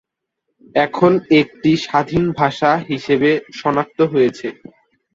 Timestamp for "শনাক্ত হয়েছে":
3.59-4.47